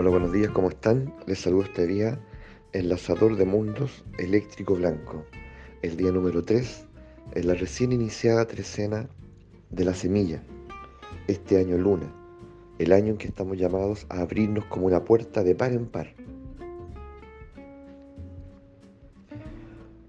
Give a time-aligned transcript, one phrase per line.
[0.00, 1.14] Hola, buenos días, ¿cómo están?
[1.26, 2.18] Les saludo este día,
[2.72, 5.26] enlazador de mundos eléctrico blanco,
[5.82, 6.86] el día número 3,
[7.34, 9.10] en la recién iniciada trecena
[9.68, 10.42] de la semilla,
[11.26, 12.10] este año luna,
[12.78, 16.14] el año en que estamos llamados a abrirnos como una puerta de par en par,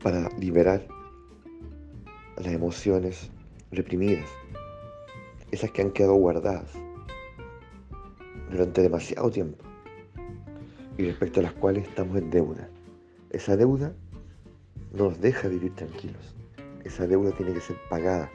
[0.02, 0.88] para liberar
[2.38, 3.30] las emociones
[3.72, 4.30] reprimidas,
[5.52, 6.72] esas que han quedado guardadas
[8.50, 9.71] durante demasiado tiempo
[10.98, 12.70] y respecto a las cuales estamos en deuda.
[13.30, 13.94] Esa deuda
[14.94, 16.36] no nos deja vivir tranquilos.
[16.84, 18.30] Esa deuda tiene que ser pagada.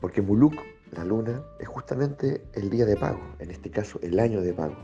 [0.00, 0.54] Porque Muluk,
[0.92, 4.76] la luna, es justamente el día de pago, en este caso el año de pago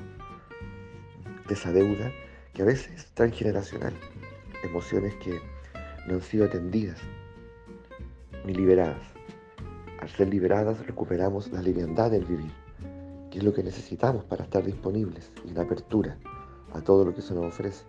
[1.51, 2.12] de esa deuda
[2.55, 3.93] que a veces es transgeneracional.
[4.62, 5.41] Emociones que
[6.07, 6.98] no han sido atendidas
[8.46, 9.02] ni liberadas.
[10.01, 12.52] Al ser liberadas recuperamos la liviandad del vivir
[13.30, 16.18] que es lo que necesitamos para estar disponibles y en apertura
[16.73, 17.84] a todo lo que se nos ofrece.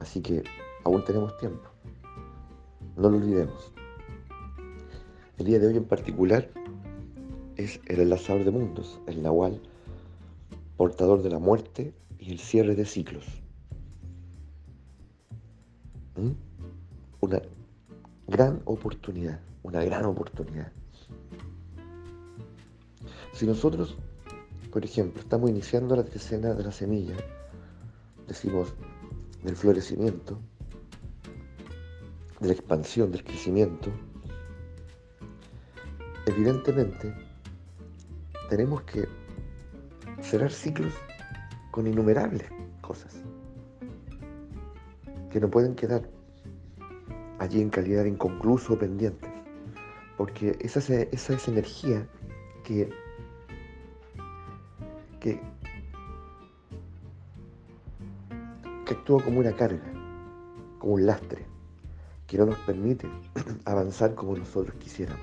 [0.00, 0.42] Así que
[0.84, 1.68] aún tenemos tiempo.
[2.96, 3.72] No lo olvidemos.
[5.38, 6.48] El día de hoy en particular
[7.56, 9.60] es el enlazador de mundos, el Nahual,
[10.76, 13.24] portador de la muerte y el cierre de ciclos.
[16.16, 16.32] ¿Mm?
[17.20, 17.42] Una
[18.28, 20.72] gran oportunidad, una gran oportunidad.
[23.32, 23.96] Si nosotros
[24.72, 27.14] por ejemplo, estamos iniciando la trecena de la semilla,
[28.26, 28.72] decimos
[29.44, 30.38] del florecimiento,
[32.40, 33.90] de la expansión, del crecimiento.
[36.24, 37.14] Evidentemente,
[38.48, 39.06] tenemos que
[40.22, 40.94] cerrar ciclos
[41.70, 42.44] con innumerables
[42.80, 43.14] cosas
[45.30, 46.08] que no pueden quedar
[47.38, 49.30] allí en calidad de inconcluso o pendientes,
[50.16, 52.08] porque esa, esa es energía
[52.64, 53.01] que
[55.22, 55.40] que,
[58.92, 59.82] actúa como una carga,
[60.78, 61.46] como un lastre,
[62.26, 63.08] que no nos permite
[63.64, 65.22] avanzar como nosotros quisiéramos,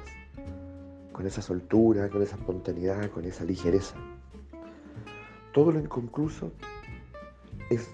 [1.11, 3.95] con esa soltura, con esa espontaneidad, con esa ligereza.
[5.53, 6.51] Todo lo inconcluso
[7.69, 7.89] es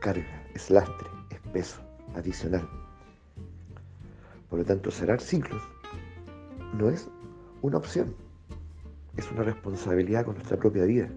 [0.00, 1.80] carga, es lastre, es peso
[2.14, 2.66] adicional.
[4.48, 5.62] Por lo tanto, cerrar ciclos
[6.78, 7.08] no es
[7.60, 8.14] una opción,
[9.16, 11.08] es una responsabilidad con nuestra propia vida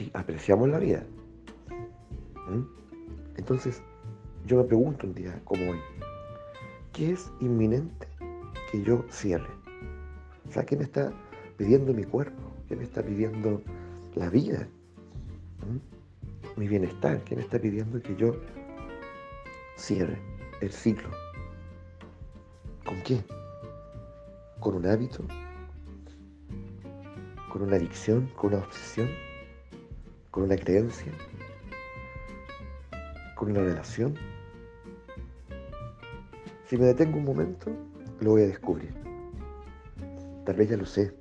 [0.00, 1.04] si apreciamos la vida.
[3.36, 3.82] Entonces,
[4.46, 5.78] yo me pregunto un día como hoy,
[6.94, 8.08] ¿qué es inminente
[8.72, 9.52] que yo cierre?
[10.48, 11.12] O sea, ¿qué me está
[11.58, 12.40] pidiendo mi cuerpo?
[12.66, 13.60] ¿Qué me está pidiendo
[14.14, 14.66] la vida?
[16.56, 18.36] Mi bienestar, ¿qué me está pidiendo que yo
[19.76, 20.18] cierre
[20.62, 21.10] el ciclo?
[22.86, 23.22] ¿Con qué?
[24.60, 25.24] ¿Con un hábito?
[27.52, 28.30] ¿Con una adicción?
[28.34, 29.29] ¿Con una obsesión?
[30.30, 31.12] Con una creencia,
[33.34, 34.14] con una relación.
[36.66, 37.70] Si me detengo un momento,
[38.20, 38.94] lo voy a descubrir.
[40.44, 41.12] Tal vez ya lo sé.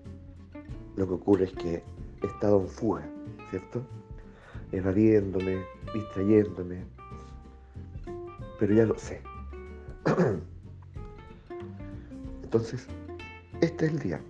[0.96, 1.84] Lo que ocurre es que
[2.22, 3.08] he estado en fuga,
[3.50, 3.84] ¿cierto?
[4.72, 6.84] Evadiéndome, distrayéndome.
[8.60, 9.22] Pero ya lo sé.
[12.44, 12.88] Entonces,
[13.62, 14.22] este es el día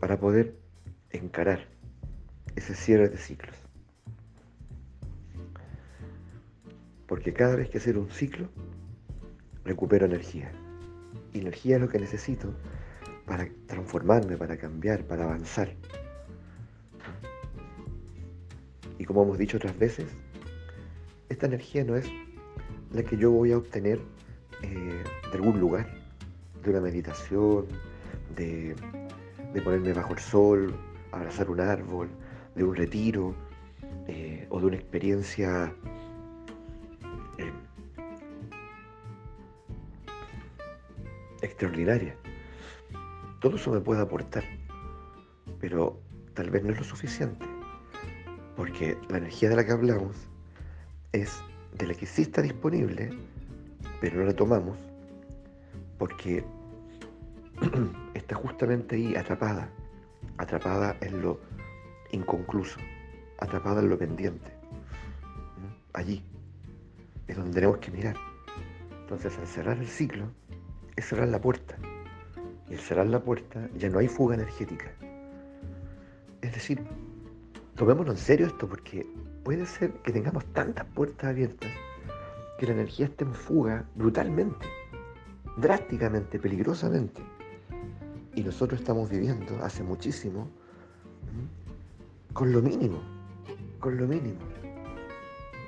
[0.00, 0.54] para poder
[1.10, 1.66] encarar
[2.56, 3.56] ese cierre de ciclos.
[7.06, 8.48] Porque cada vez que cierro un ciclo,
[9.64, 10.52] recupero energía.
[11.32, 12.54] Energía es lo que necesito
[13.26, 15.74] para transformarme, para cambiar, para avanzar.
[18.98, 20.06] Y como hemos dicho otras veces,
[21.28, 22.06] esta energía no es
[22.92, 24.00] la que yo voy a obtener
[24.62, 25.88] eh, de algún lugar,
[26.62, 27.66] de una meditación,
[28.36, 28.74] de,
[29.54, 30.74] de ponerme bajo el sol,
[31.12, 32.08] abrazar un árbol,
[32.60, 33.34] de un retiro
[34.06, 35.72] eh, o de una experiencia
[37.38, 37.52] eh,
[41.40, 42.14] extraordinaria.
[43.40, 44.44] Todo eso me puede aportar,
[45.58, 45.98] pero
[46.34, 47.46] tal vez no es lo suficiente,
[48.56, 50.28] porque la energía de la que hablamos
[51.12, 51.42] es
[51.78, 53.08] de la que sí está disponible,
[54.02, 54.76] pero no la tomamos,
[55.96, 56.44] porque
[58.12, 59.70] está justamente ahí atrapada,
[60.36, 61.40] atrapada en lo
[62.12, 62.78] inconcluso,
[63.38, 64.52] atrapada en lo pendiente.
[65.92, 66.22] Allí
[67.26, 68.16] es donde tenemos que mirar.
[69.02, 70.26] Entonces, al cerrar el ciclo,
[70.96, 71.76] es cerrar la puerta.
[72.68, 74.92] Y al cerrar la puerta ya no hay fuga energética.
[76.40, 76.82] Es decir,
[77.74, 79.06] tomémonos en serio esto porque
[79.44, 81.70] puede ser que tengamos tantas puertas abiertas
[82.58, 84.66] que la energía esté en fuga brutalmente,
[85.56, 87.22] drásticamente, peligrosamente.
[88.34, 90.48] Y nosotros estamos viviendo hace muchísimo
[92.32, 93.00] con lo mínimo,
[93.78, 94.38] con lo mínimo.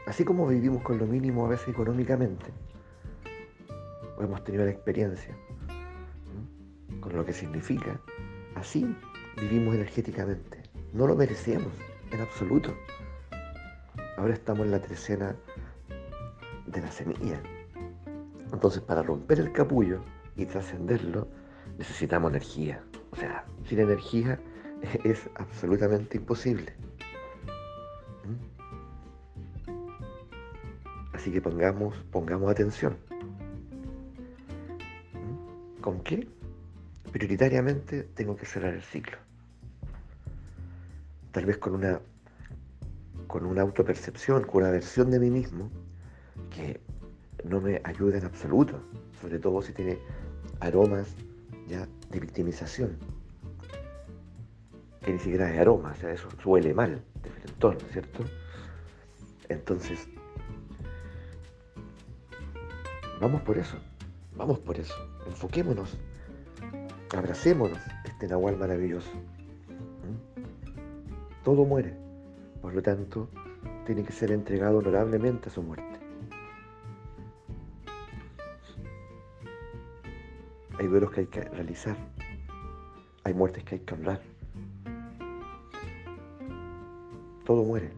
[0.06, 2.46] Así como vivimos con lo mínimo a veces económicamente,
[4.16, 5.36] o hemos tenido la experiencia
[7.00, 8.00] con lo que significa,
[8.54, 8.96] así
[9.40, 10.62] vivimos energéticamente.
[10.92, 11.72] No lo merecíamos
[12.10, 12.74] en absoluto.
[14.16, 15.34] Ahora estamos en la trecena
[16.66, 17.40] de la semilla.
[18.52, 20.00] Entonces, para romper el capullo
[20.36, 21.26] y trascenderlo,
[21.78, 22.82] necesitamos energía.
[23.10, 24.38] O sea, sin energía
[25.04, 26.72] es absolutamente imposible.
[28.24, 28.36] ¿Mm?
[31.12, 32.96] Así que pongamos, pongamos atención.
[35.12, 35.80] ¿Mm?
[35.80, 36.28] ¿Con qué?
[37.12, 39.18] Prioritariamente tengo que cerrar el ciclo.
[41.30, 42.00] Tal vez con una
[43.32, 45.70] con una autopercepción, con una versión de mí mismo
[46.50, 46.82] que
[47.44, 48.78] no me ayuda en absoluto,
[49.22, 49.98] sobre todo si tiene
[50.60, 51.08] aromas
[51.66, 52.98] ya de victimización,
[55.02, 58.24] que ni siquiera es aroma, o sea, eso huele mal, de frentón, ¿cierto?
[59.48, 60.08] Entonces,
[63.20, 63.76] vamos por eso,
[64.36, 64.94] vamos por eso,
[65.26, 65.98] enfoquémonos,
[67.16, 69.10] abracémonos este Nahual maravilloso.
[71.44, 71.96] Todo muere.
[72.60, 73.28] Por lo tanto,
[73.84, 75.98] tiene que ser entregado honorablemente a su muerte.
[80.78, 81.96] Hay duelos que hay que realizar.
[83.24, 84.31] Hay muertes que hay que hablar.
[87.52, 87.92] Todo muere.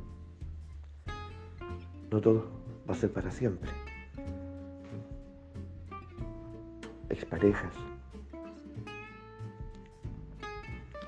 [2.10, 2.50] No todo
[2.90, 3.70] va a ser para siempre.
[7.08, 7.72] Exparejas.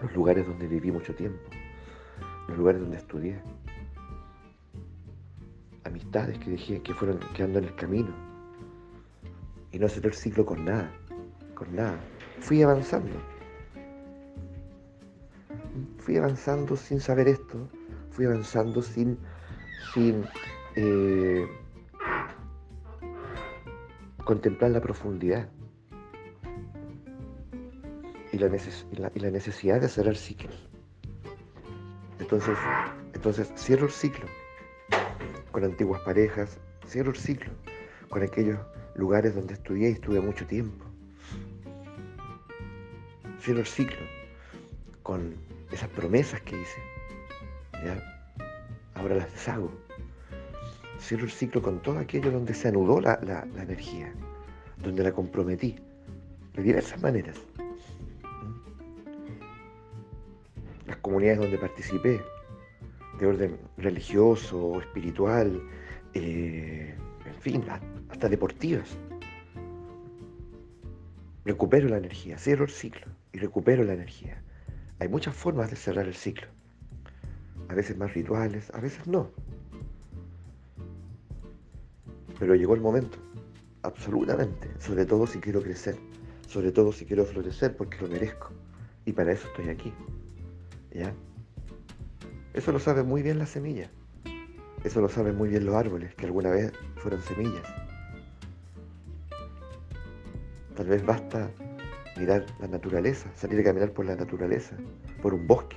[0.00, 1.40] Los lugares donde viví mucho tiempo
[2.46, 3.42] los lugares donde estudié,
[5.82, 8.14] amistades que dejé, que fueron quedando en el camino,
[9.72, 10.88] y no hacer el ciclo con nada,
[11.56, 11.98] con nada.
[12.38, 13.18] Fui avanzando,
[15.98, 17.68] fui avanzando sin saber esto,
[18.16, 19.18] fui avanzando sin,
[19.92, 20.24] sin
[20.74, 21.46] eh,
[24.24, 25.50] contemplar la profundidad
[28.32, 28.50] y la,
[29.14, 30.66] y la necesidad de cerrar ciclos.
[32.18, 32.56] Entonces,
[33.12, 34.24] entonces cierro el ciclo
[35.52, 37.52] con antiguas parejas, cierro el ciclo
[38.08, 38.58] con aquellos
[38.94, 40.86] lugares donde estudié y estuve mucho tiempo.
[43.40, 44.06] Cierro el ciclo
[45.02, 45.36] con
[45.70, 46.95] esas promesas que hice.
[48.94, 49.70] Ahora las deshago.
[51.00, 54.12] Cierro el ciclo con todo aquello donde se anudó la, la energía,
[54.82, 55.76] donde la comprometí,
[56.54, 57.36] de diversas maneras.
[61.06, 62.20] comunidades donde participé,
[63.20, 65.62] de orden religioso, espiritual,
[66.14, 67.64] eh, en fin,
[68.08, 68.98] hasta deportivas.
[71.44, 74.42] Recupero la energía, cierro el ciclo y recupero la energía.
[74.98, 76.48] Hay muchas formas de cerrar el ciclo.
[77.68, 79.30] A veces más rituales, a veces no.
[82.38, 83.18] Pero llegó el momento,
[83.82, 85.96] absolutamente, sobre todo si quiero crecer,
[86.46, 88.50] sobre todo si quiero florecer porque lo merezco.
[89.04, 89.92] Y para eso estoy aquí.
[92.54, 93.90] Eso lo sabe muy bien la semilla.
[94.82, 97.62] Eso lo saben muy bien los árboles, que alguna vez fueron semillas.
[100.74, 101.50] Tal vez basta
[102.18, 104.76] mirar la naturaleza, salir a caminar por la naturaleza,
[105.20, 105.76] por un bosque.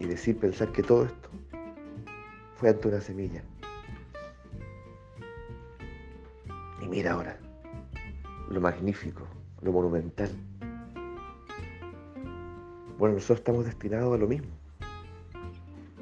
[0.00, 1.28] Y decir, pensar que todo esto
[2.56, 3.42] fue ante una semilla.
[6.82, 7.38] Y mira ahora,
[8.48, 9.26] lo magnífico,
[9.62, 10.30] lo monumental.
[12.98, 14.48] Bueno, nosotros estamos destinados a lo mismo.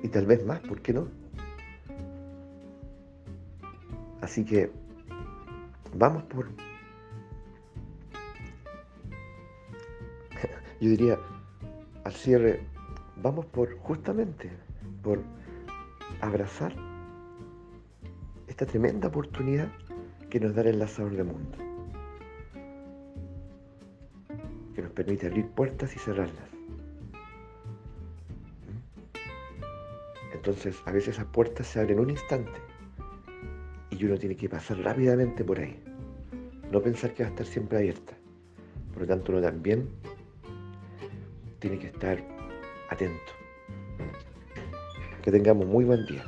[0.02, 1.08] Y tal vez más, ¿por qué no?
[4.20, 4.70] Así que
[5.94, 6.48] vamos por...
[10.80, 11.18] Yo diría,
[12.04, 12.60] al cierre,
[13.22, 14.50] vamos por justamente,
[15.02, 15.20] por
[16.20, 16.74] abrazar
[18.46, 19.68] esta tremenda oportunidad
[20.30, 21.58] que nos da el enlazador de mundo,
[24.74, 26.48] que nos permite abrir puertas y cerrarlas.
[30.34, 32.60] Entonces, a veces esas puertas se abren en un instante
[33.90, 35.82] y uno tiene que pasar rápidamente por ahí.
[36.70, 38.14] No pensar que va a estar siempre abierta.
[38.92, 39.88] Por lo tanto, uno también
[41.58, 42.37] tiene que estar
[42.88, 43.32] atento.
[45.22, 46.24] Que tengamos muy buen día.